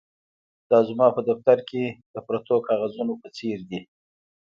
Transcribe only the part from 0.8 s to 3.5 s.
زما په دفتر کې د پرتو کاغذونو په